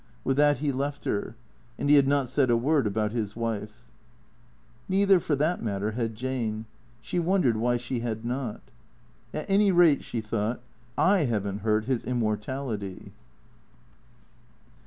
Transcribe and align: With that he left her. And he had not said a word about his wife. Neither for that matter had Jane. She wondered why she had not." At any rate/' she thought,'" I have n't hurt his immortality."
With 0.23 0.35
that 0.37 0.57
he 0.57 0.71
left 0.71 1.05
her. 1.05 1.35
And 1.77 1.87
he 1.87 1.95
had 1.95 2.07
not 2.07 2.27
said 2.27 2.49
a 2.49 2.57
word 2.57 2.87
about 2.87 3.11
his 3.11 3.35
wife. 3.35 3.83
Neither 4.89 5.19
for 5.19 5.35
that 5.35 5.61
matter 5.61 5.91
had 5.91 6.15
Jane. 6.15 6.65
She 7.03 7.19
wondered 7.19 7.55
why 7.55 7.77
she 7.77 7.99
had 7.99 8.25
not." 8.25 8.61
At 9.31 9.47
any 9.47 9.71
rate/' 9.71 10.01
she 10.01 10.19
thought,'" 10.19 10.59
I 10.97 11.25
have 11.25 11.45
n't 11.47 11.61
hurt 11.61 11.85
his 11.85 12.03
immortality." 12.03 13.11